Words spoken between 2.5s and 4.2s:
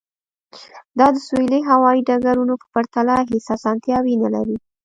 په پرتله هیڅ اسانتیاوې